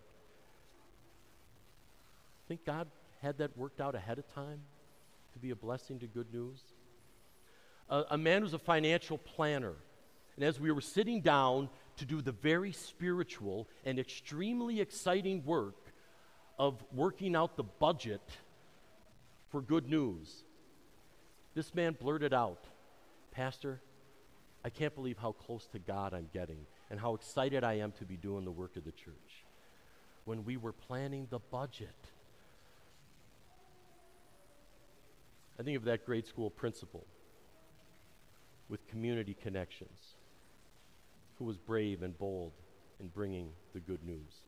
I 2.44 2.48
Think 2.48 2.64
God 2.64 2.88
had 3.20 3.38
that 3.38 3.56
worked 3.56 3.80
out 3.80 3.94
ahead 3.94 4.18
of 4.18 4.32
time 4.32 4.60
to 5.32 5.38
be 5.38 5.50
a 5.50 5.56
blessing 5.56 5.98
to 6.00 6.06
good 6.06 6.32
news? 6.32 6.60
A, 7.88 8.04
a 8.10 8.18
man 8.18 8.42
who's 8.42 8.54
a 8.54 8.58
financial 8.58 9.18
planner. 9.18 9.74
And 10.36 10.44
as 10.44 10.60
we 10.60 10.70
were 10.70 10.80
sitting 10.80 11.20
down 11.20 11.68
to 11.96 12.04
do 12.04 12.22
the 12.22 12.32
very 12.32 12.72
spiritual 12.72 13.68
and 13.84 13.98
extremely 13.98 14.80
exciting 14.80 15.44
work 15.44 15.92
of 16.58 16.82
working 16.92 17.34
out 17.34 17.56
the 17.56 17.64
budget 17.64 18.22
for 19.50 19.60
good 19.60 19.88
news, 19.88 20.44
this 21.54 21.74
man 21.74 21.96
blurted 21.98 22.32
out, 22.32 22.62
Pastor, 23.32 23.80
I 24.64 24.70
can't 24.70 24.94
believe 24.94 25.18
how 25.18 25.32
close 25.32 25.66
to 25.68 25.78
God 25.78 26.14
I'm 26.14 26.28
getting 26.32 26.66
and 26.90 27.00
how 27.00 27.14
excited 27.14 27.64
I 27.64 27.74
am 27.74 27.92
to 27.92 28.04
be 28.04 28.16
doing 28.16 28.44
the 28.44 28.50
work 28.50 28.76
of 28.76 28.84
the 28.84 28.92
church. 28.92 29.44
When 30.24 30.44
we 30.44 30.56
were 30.56 30.72
planning 30.72 31.26
the 31.30 31.38
budget, 31.38 31.96
I 35.58 35.62
think 35.62 35.76
of 35.76 35.84
that 35.84 36.06
grade 36.06 36.26
school 36.26 36.50
principal 36.50 37.06
with 38.68 38.86
community 38.86 39.34
connections 39.34 40.14
who 41.38 41.44
was 41.44 41.56
brave 41.56 42.02
and 42.02 42.16
bold 42.16 42.52
in 43.00 43.08
bringing 43.08 43.50
the 43.72 43.80
good 43.80 44.04
news. 44.04 44.44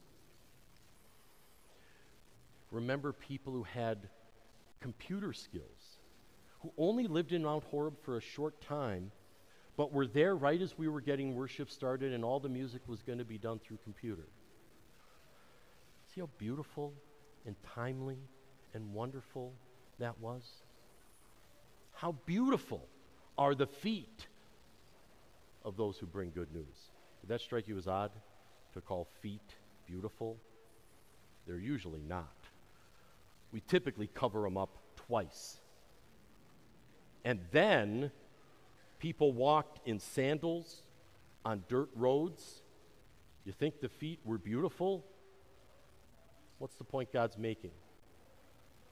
Remember 2.70 3.12
people 3.12 3.52
who 3.52 3.64
had 3.64 4.08
computer 4.80 5.32
skills, 5.32 5.98
who 6.60 6.72
only 6.78 7.06
lived 7.06 7.32
in 7.32 7.42
Mount 7.42 7.64
Horeb 7.64 7.94
for 8.02 8.16
a 8.16 8.20
short 8.20 8.60
time, 8.60 9.10
but 9.76 9.92
were 9.92 10.06
there 10.06 10.36
right 10.36 10.60
as 10.60 10.78
we 10.78 10.88
were 10.88 11.00
getting 11.00 11.34
worship 11.34 11.70
started 11.70 12.12
and 12.12 12.24
all 12.24 12.38
the 12.38 12.48
music 12.48 12.82
was 12.86 13.02
going 13.02 13.18
to 13.18 13.24
be 13.24 13.38
done 13.38 13.58
through 13.58 13.78
computer. 13.82 14.28
See 16.14 16.20
how 16.20 16.28
beautiful 16.38 16.92
and 17.46 17.56
timely 17.74 18.18
and 18.74 18.92
wonderful 18.92 19.54
that 19.98 20.18
was? 20.20 20.42
How 22.00 22.12
beautiful 22.24 22.88
are 23.36 23.54
the 23.54 23.66
feet 23.66 24.26
of 25.66 25.76
those 25.76 25.98
who 25.98 26.06
bring 26.06 26.30
good 26.30 26.50
news. 26.50 26.90
Did 27.20 27.28
that 27.28 27.42
strike 27.42 27.68
you 27.68 27.76
as 27.76 27.86
odd 27.86 28.10
to 28.72 28.80
call 28.80 29.06
feet 29.20 29.54
beautiful? 29.86 30.38
They're 31.46 31.58
usually 31.58 32.00
not. 32.08 32.32
We 33.52 33.60
typically 33.60 34.06
cover 34.06 34.40
them 34.40 34.56
up 34.56 34.78
twice. 34.96 35.58
And 37.22 37.40
then 37.50 38.10
people 38.98 39.32
walked 39.32 39.86
in 39.86 39.98
sandals 39.98 40.82
on 41.44 41.64
dirt 41.68 41.90
roads. 41.94 42.62
You 43.44 43.52
think 43.52 43.82
the 43.82 43.90
feet 43.90 44.20
were 44.24 44.38
beautiful? 44.38 45.04
What's 46.56 46.76
the 46.76 46.84
point 46.84 47.12
God's 47.12 47.36
making? 47.36 47.72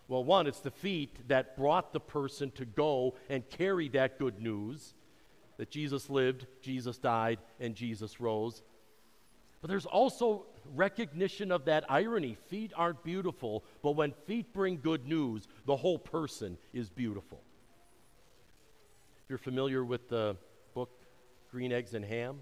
Well, 0.08 0.24
one, 0.24 0.46
it's 0.46 0.60
the 0.60 0.70
feet 0.70 1.28
that 1.28 1.56
brought 1.56 1.92
the 1.92 2.00
person 2.00 2.50
to 2.52 2.64
go 2.64 3.14
and 3.28 3.48
carry 3.48 3.88
that 3.90 4.18
good 4.18 4.40
news 4.40 4.94
that 5.58 5.70
Jesus 5.70 6.08
lived, 6.08 6.46
Jesus 6.62 6.96
died, 6.98 7.38
and 7.60 7.74
Jesus 7.74 8.20
rose. 8.20 8.62
But 9.60 9.68
there's 9.68 9.86
also 9.86 10.46
recognition 10.74 11.52
of 11.52 11.64
that 11.66 11.84
irony. 11.88 12.36
Feet 12.46 12.72
aren't 12.76 13.02
beautiful, 13.02 13.64
but 13.82 13.92
when 13.92 14.12
feet 14.26 14.52
bring 14.52 14.80
good 14.80 15.06
news, 15.06 15.46
the 15.66 15.76
whole 15.76 15.98
person 15.98 16.56
is 16.72 16.88
beautiful. 16.88 17.40
If 19.24 19.30
you're 19.30 19.38
familiar 19.38 19.84
with 19.84 20.08
the 20.08 20.36
book 20.74 20.90
Green 21.50 21.72
Eggs 21.72 21.94
and 21.94 22.04
Ham, 22.04 22.38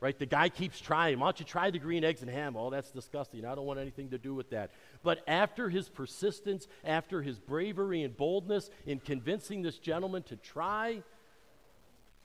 right? 0.00 0.18
The 0.18 0.26
guy 0.26 0.48
keeps 0.48 0.80
trying. 0.80 1.18
Why 1.18 1.26
don't 1.26 1.40
you 1.40 1.46
try 1.46 1.70
the 1.70 1.78
green 1.78 2.04
eggs 2.04 2.22
and 2.22 2.30
ham? 2.30 2.56
Oh, 2.56 2.70
that's 2.70 2.90
disgusting. 2.90 3.44
I 3.44 3.54
don't 3.54 3.66
want 3.66 3.80
anything 3.80 4.10
to 4.10 4.18
do 4.18 4.34
with 4.34 4.50
that. 4.50 4.70
But 5.02 5.20
after 5.26 5.68
his 5.68 5.88
persistence, 5.88 6.68
after 6.84 7.22
his 7.22 7.38
bravery 7.38 8.02
and 8.02 8.16
boldness 8.16 8.70
in 8.86 9.00
convincing 9.00 9.62
this 9.62 9.78
gentleman 9.78 10.22
to 10.24 10.36
try, 10.36 11.02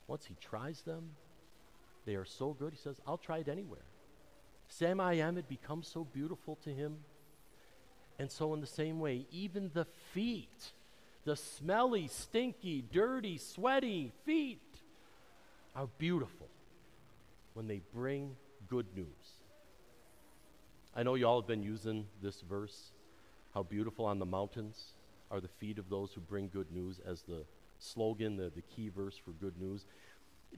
once 0.06 0.24
he 0.26 0.36
tries 0.40 0.82
them, 0.82 1.10
they 2.06 2.14
are 2.14 2.24
so 2.24 2.52
good, 2.52 2.72
he 2.72 2.78
says, 2.78 3.00
I'll 3.06 3.18
try 3.18 3.38
it 3.38 3.48
anywhere. 3.48 3.84
Sam 4.68 5.00
I 5.00 5.14
am 5.14 5.36
had 5.36 5.48
become 5.48 5.82
so 5.82 6.04
beautiful 6.04 6.58
to 6.64 6.70
him. 6.70 6.96
And 8.18 8.30
so, 8.30 8.54
in 8.54 8.60
the 8.60 8.66
same 8.66 9.00
way, 9.00 9.26
even 9.32 9.70
the 9.74 9.86
feet 10.12 10.72
the 11.24 11.36
smelly, 11.36 12.08
stinky, 12.08 12.84
dirty, 12.92 13.38
sweaty 13.38 14.12
feet 14.24 14.60
are 15.74 15.88
beautiful 15.98 16.48
when 17.54 17.66
they 17.66 17.80
bring 17.92 18.36
good 18.68 18.86
news. 18.94 19.06
I 20.94 21.02
know 21.02 21.14
you 21.14 21.26
all 21.26 21.40
have 21.40 21.48
been 21.48 21.62
using 21.62 22.06
this 22.22 22.40
verse, 22.42 22.92
how 23.52 23.62
beautiful 23.62 24.04
on 24.04 24.18
the 24.18 24.26
mountains 24.26 24.92
are 25.30 25.40
the 25.40 25.48
feet 25.48 25.78
of 25.78 25.88
those 25.88 26.12
who 26.12 26.20
bring 26.20 26.48
good 26.48 26.70
news, 26.70 27.00
as 27.04 27.22
the 27.22 27.44
slogan, 27.78 28.36
the, 28.36 28.50
the 28.54 28.62
key 28.62 28.88
verse 28.88 29.16
for 29.16 29.32
good 29.32 29.60
news. 29.60 29.86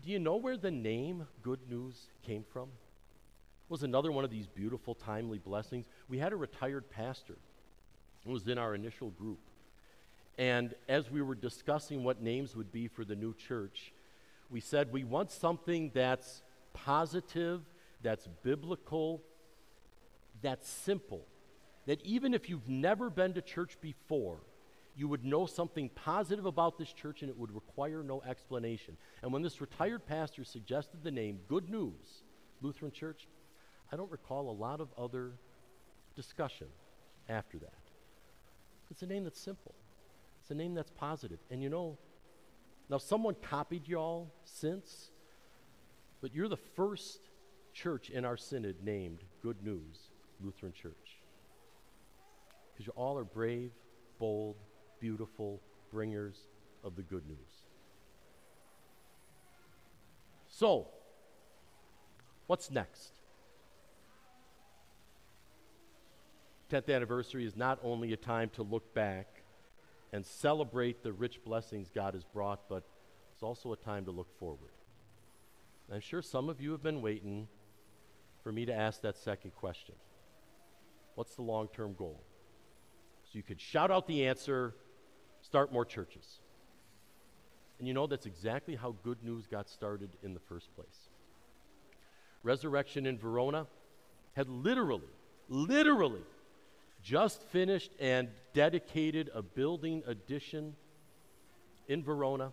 Do 0.04 0.10
you 0.10 0.18
know 0.18 0.36
where 0.36 0.56
the 0.56 0.70
name 0.70 1.26
good 1.42 1.60
news 1.70 2.08
came 2.22 2.44
from? 2.52 2.64
It 2.64 3.70
was 3.70 3.82
another 3.82 4.12
one 4.12 4.24
of 4.24 4.30
these 4.30 4.46
beautiful, 4.46 4.94
timely 4.94 5.38
blessings. 5.38 5.86
We 6.08 6.18
had 6.18 6.32
a 6.32 6.36
retired 6.36 6.90
pastor 6.90 7.36
who 8.24 8.32
was 8.32 8.46
in 8.46 8.58
our 8.58 8.74
initial 8.74 9.10
group. 9.10 9.38
And 10.38 10.74
as 10.88 11.10
we 11.10 11.22
were 11.22 11.34
discussing 11.34 12.04
what 12.04 12.20
names 12.20 12.54
would 12.54 12.70
be 12.70 12.88
for 12.88 13.04
the 13.04 13.16
new 13.16 13.34
church, 13.34 13.92
we 14.50 14.60
said 14.60 14.92
we 14.92 15.04
want 15.04 15.30
something 15.30 15.90
that's 15.94 16.42
positive, 16.76 17.62
that's 18.02 18.28
biblical, 18.42 19.23
that's 20.42 20.68
simple. 20.68 21.26
That 21.87 22.04
even 22.04 22.35
if 22.35 22.49
you've 22.49 22.68
never 22.68 23.09
been 23.09 23.33
to 23.35 23.42
church 23.42 23.78
before, 23.80 24.40
you 24.97 25.09
would 25.09 25.25
know 25.25 25.47
something 25.47 25.88
positive 25.90 26.47
about 26.47 26.78
this 26.78 26.92
church 26.92 27.23
and 27.23 27.30
it 27.30 27.37
would 27.37 27.54
require 27.54 28.02
no 28.02 28.23
explanation. 28.23 28.97
And 29.23 29.33
when 29.33 29.42
this 29.42 29.61
retired 29.61 30.06
pastor 30.06 30.45
suggested 30.45 31.02
the 31.02 31.11
name 31.11 31.40
Good 31.49 31.68
News 31.68 32.23
Lutheran 32.61 32.92
Church, 32.92 33.28
I 33.92 33.97
don't 33.97 34.11
recall 34.11 34.50
a 34.50 34.56
lot 34.56 34.80
of 34.80 34.88
other 34.99 35.33
discussion 36.14 36.68
after 37.28 37.59
that. 37.59 37.73
It's 38.90 39.02
a 39.02 39.06
name 39.06 39.25
that's 39.25 39.40
simple, 39.40 39.75
it's 40.40 40.50
a 40.50 40.54
name 40.54 40.75
that's 40.75 40.90
positive. 40.90 41.38
And 41.50 41.62
you 41.62 41.68
know, 41.68 41.99
now 42.88 42.99
someone 42.99 43.35
copied 43.42 43.88
y'all 43.88 44.33
since, 44.45 45.11
but 46.20 46.35
you're 46.35 46.49
the 46.49 46.56
first 46.56 47.20
church 47.73 48.11
in 48.11 48.25
our 48.25 48.37
synod 48.37 48.76
named 48.82 49.18
Good 49.42 49.62
News 49.62 50.11
Lutheran 50.40 50.73
Church. 50.73 51.20
Because 52.73 52.87
you 52.87 52.92
all 52.96 53.18
are 53.18 53.25
brave, 53.25 53.70
bold, 54.18 54.56
beautiful 55.00 55.61
bringers 55.90 56.37
of 56.85 56.96
the 56.96 57.02
good 57.02 57.26
news. 57.26 57.38
So, 60.49 60.88
what's 62.46 62.70
next? 62.70 63.12
10th 66.70 66.94
anniversary 66.94 67.44
is 67.44 67.56
not 67.56 67.78
only 67.82 68.12
a 68.12 68.16
time 68.16 68.50
to 68.54 68.62
look 68.62 68.94
back 68.94 69.42
and 70.12 70.25
celebrate 70.25 71.02
the 71.02 71.12
rich 71.12 71.44
blessings 71.44 71.90
God 71.94 72.14
has 72.14 72.25
brought, 72.25 72.68
but 72.68 72.85
it's 73.32 73.42
also 73.42 73.73
a 73.73 73.76
time 73.76 74.04
to 74.06 74.11
look 74.11 74.28
forward. 74.38 74.70
I'm 75.92 76.00
sure 76.00 76.22
some 76.22 76.48
of 76.48 76.60
you 76.60 76.72
have 76.72 76.82
been 76.82 77.00
waiting 77.00 77.48
for 78.42 78.50
me 78.52 78.66
to 78.66 78.74
ask 78.74 79.02
that 79.02 79.16
second 79.16 79.54
question 79.54 79.94
What's 81.14 81.34
the 81.34 81.42
long 81.42 81.68
term 81.68 81.94
goal? 81.94 82.20
So 83.24 83.30
you 83.32 83.42
could 83.42 83.60
shout 83.60 83.90
out 83.90 84.06
the 84.06 84.26
answer 84.26 84.74
start 85.42 85.72
more 85.72 85.84
churches. 85.84 86.40
And 87.78 87.86
you 87.86 87.94
know, 87.94 88.06
that's 88.06 88.26
exactly 88.26 88.74
how 88.74 88.96
good 89.02 89.22
news 89.22 89.46
got 89.46 89.68
started 89.68 90.10
in 90.22 90.34
the 90.34 90.40
first 90.40 90.74
place. 90.74 91.10
Resurrection 92.42 93.06
in 93.06 93.18
Verona 93.18 93.66
had 94.34 94.48
literally, 94.48 95.08
literally 95.48 96.22
just 97.02 97.42
finished 97.42 97.92
and 98.00 98.28
dedicated 98.54 99.30
a 99.34 99.42
building 99.42 100.02
addition 100.06 100.74
in 101.88 102.02
Verona. 102.02 102.52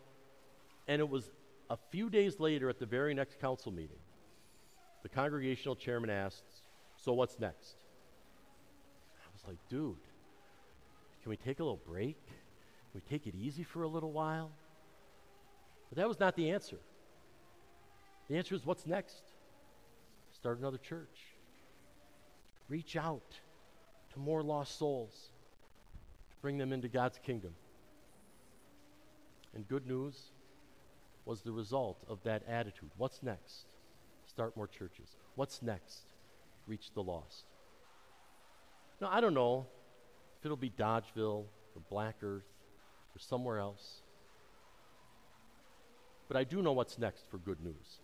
And 0.88 1.00
it 1.00 1.10
was 1.10 1.30
a 1.74 1.78
few 1.90 2.08
days 2.08 2.40
later 2.40 2.70
at 2.70 2.78
the 2.78 2.86
very 2.86 3.16
next 3.16 3.42
council 3.42 3.72
meeting, 3.72 3.98
the 5.02 5.10
congregational 5.10 5.76
chairman 5.76 6.12
asked, 6.12 6.44
So 6.98 7.14
what's 7.14 7.40
next? 7.40 7.78
I 9.18 9.30
was 9.34 9.42
like, 9.48 9.58
Dude, 9.70 9.96
can 11.24 11.32
we 11.32 11.36
take 11.36 11.60
a 11.60 11.64
little 11.64 11.82
break? 11.88 12.24
Can 12.28 13.02
we 13.02 13.02
take 13.10 13.26
it 13.26 13.34
easy 13.36 13.64
for 13.64 13.82
a 13.82 13.88
little 13.88 14.12
while? 14.12 14.52
But 15.90 15.98
that 15.98 16.08
was 16.08 16.20
not 16.20 16.36
the 16.36 16.52
answer. 16.52 16.78
The 18.30 18.38
answer 18.38 18.54
is 18.54 18.64
what's 18.66 18.86
next? 18.86 19.24
Start 20.32 20.60
another 20.60 20.78
church. 20.78 21.26
Reach 22.70 22.96
out 22.96 23.40
to 24.14 24.20
more 24.20 24.44
lost 24.44 24.78
souls 24.78 25.32
bring 26.44 26.58
them 26.58 26.74
into 26.74 26.90
God's 26.90 27.18
kingdom. 27.20 27.56
And 29.56 29.68
good 29.68 29.88
news 29.88 30.34
was 31.26 31.42
the 31.42 31.52
result 31.52 32.04
of 32.08 32.22
that 32.24 32.44
attitude. 32.48 32.90
What's 32.98 33.24
next? 33.24 33.66
Start 34.28 34.56
more 34.58 34.68
churches. 34.68 35.16
What's 35.36 35.62
next? 35.62 36.04
Reach 36.68 36.92
the 36.94 37.04
lost. 37.04 37.46
Now, 39.00 39.10
I 39.12 39.22
don't 39.22 39.34
know 39.34 39.68
if 40.40 40.46
it'll 40.46 40.58
be 40.58 40.70
Dodgeville 40.70 41.46
or 41.76 41.82
Black 41.90 42.16
Earth 42.22 42.44
or 43.16 43.20
somewhere 43.20 43.60
else. 43.60 44.02
But 46.28 46.38
I 46.38 46.44
do 46.44 46.62
know 46.62 46.72
what's 46.72 46.98
next 46.98 47.30
for 47.30 47.38
good 47.38 47.62
news 47.64 48.00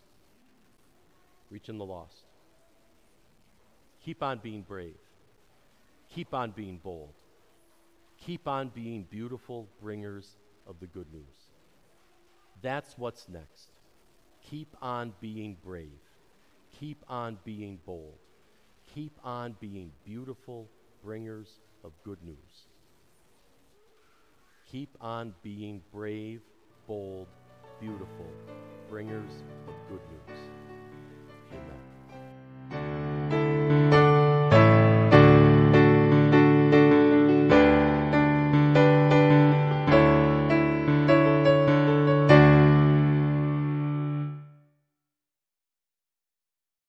reaching 1.50 1.78
the 1.78 1.86
lost. 1.86 2.26
Keep 4.04 4.22
on 4.22 4.40
being 4.40 4.62
brave. 4.62 4.98
Keep 6.14 6.34
on 6.34 6.52
being 6.52 6.78
bold. 6.78 7.14
Keep 8.20 8.48
on 8.48 8.70
being 8.70 9.08
beautiful 9.10 9.68
bringers 9.82 10.36
of 10.68 10.80
the 10.80 10.88
good 10.88 11.12
news. 11.12 11.49
That's 12.62 12.98
what's 12.98 13.30
next. 13.30 13.70
Keep 14.50 14.76
on 14.82 15.14
being 15.22 15.58
brave. 15.64 16.00
Keep 16.80 17.04
on 17.08 17.38
being 17.44 17.80
bold. 17.86 18.18
Keep 18.94 19.18
on 19.24 19.56
being 19.60 19.92
beautiful 20.04 20.68
bringers 21.04 21.60
of 21.84 21.92
good 22.04 22.22
news. 22.24 22.68
Keep 24.72 24.90
on 25.02 25.34
being 25.42 25.82
brave, 25.92 26.42
bold, 26.88 27.28
beautiful, 27.80 28.28
bringers 28.90 29.32
of 29.68 29.74
good 29.90 30.02
news. 30.12 30.49